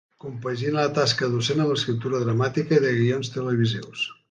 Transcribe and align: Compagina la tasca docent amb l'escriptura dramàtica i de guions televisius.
Compagina 0.23 0.77
la 0.83 0.93
tasca 0.95 1.29
docent 1.33 1.61
amb 1.65 1.73
l'escriptura 1.73 2.23
dramàtica 2.25 2.79
i 2.81 2.85
de 2.89 2.97
guions 3.03 3.33
televisius. 3.39 4.11